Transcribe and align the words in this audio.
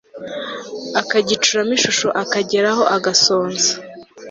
akagicuramo 1.01 1.71
ishusho 1.77 2.07
akagera 2.23 2.67
aho 2.73 2.83
agasonza 2.95 3.71